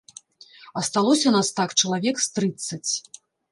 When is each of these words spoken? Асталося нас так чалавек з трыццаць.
Асталося 0.81 1.35
нас 1.37 1.53
так 1.61 1.77
чалавек 1.83 2.25
з 2.25 2.35
трыццаць. 2.39 2.91